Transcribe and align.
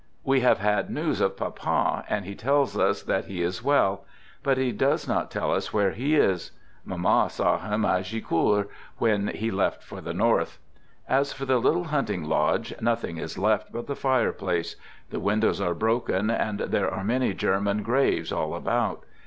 We 0.23 0.39
have 0.39 0.57
had 0.57 0.89
news 0.89 1.21
of 1.21 1.37
Papa, 1.37 2.05
and 2.09 2.25
he 2.25 2.33
tells 2.33 2.75
us 2.75 3.03
that 3.03 3.25
he 3.25 3.43
is 3.43 3.63
well; 3.63 4.03
but 4.41 4.57
he 4.57 4.71
does 4.71 5.07
not 5.07 5.29
tell 5.29 5.53
us 5.53 5.73
where 5.75 5.91
he 5.91 6.15
is. 6.15 6.49
Mamma 6.83 7.29
saw 7.29 7.59
hirri 7.59 7.99
at 7.99 8.05
Gicourt, 8.05 8.67
when 8.97 9.27
he 9.27 9.51
left 9.51 9.83
for 9.83 10.01
the 10.01 10.15
north. 10.15 10.57
As 11.07 11.33
for 11.33 11.45
the 11.45 11.59
little 11.61 11.83
hunting 11.83 12.23
lodge, 12.23 12.73
nothing 12.81 13.17
is 13.17 13.37
left 13.37 13.71
but 13.71 13.85
the 13.85 13.95
fireplace; 13.95 14.75
the 15.11 15.19
windows 15.19 15.61
are 15.61 15.75
broken, 15.75 16.31
and 16.31 16.59
there 16.61 16.91
are 16.91 17.03
many 17.03 17.35
German 17.35 17.83
graves 17.83 18.31
all 18.31 18.55
about. 18.55 19.03